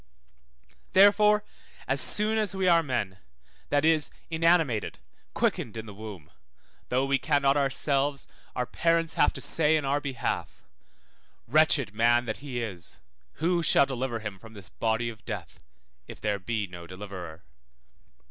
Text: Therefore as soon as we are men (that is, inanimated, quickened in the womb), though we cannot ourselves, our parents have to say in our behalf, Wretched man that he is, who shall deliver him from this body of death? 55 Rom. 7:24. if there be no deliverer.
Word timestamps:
Therefore 0.93 1.43
as 1.87 2.01
soon 2.01 2.39
as 2.39 2.55
we 2.55 2.67
are 2.67 2.81
men 2.81 3.19
(that 3.69 3.85
is, 3.85 4.09
inanimated, 4.31 4.97
quickened 5.35 5.77
in 5.77 5.85
the 5.85 5.93
womb), 5.93 6.31
though 6.89 7.05
we 7.05 7.19
cannot 7.19 7.55
ourselves, 7.55 8.27
our 8.55 8.65
parents 8.65 9.13
have 9.13 9.31
to 9.33 9.41
say 9.41 9.77
in 9.77 9.85
our 9.85 10.01
behalf, 10.01 10.63
Wretched 11.47 11.93
man 11.93 12.25
that 12.25 12.37
he 12.37 12.63
is, 12.63 12.97
who 13.33 13.61
shall 13.61 13.85
deliver 13.85 14.17
him 14.21 14.39
from 14.39 14.53
this 14.55 14.69
body 14.69 15.07
of 15.07 15.23
death? 15.23 15.59
55 16.07 16.07
Rom. 16.07 16.07
7:24. 16.07 16.07
if 16.07 16.21
there 16.21 16.39
be 16.39 16.65
no 16.65 16.87
deliverer. 16.87 17.43